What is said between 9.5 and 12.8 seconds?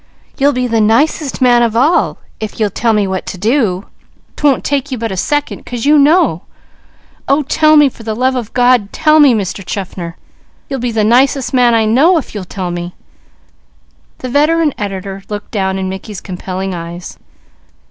Chaffner! You'll be the nicest man I know, if you'll tell